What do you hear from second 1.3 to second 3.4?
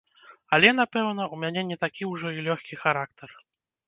у мяне не такі ўжо і лёгкі характар.